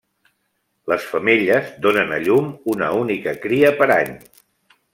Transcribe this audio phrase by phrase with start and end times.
[0.93, 4.17] Les femelles donen a llum una única cria per any.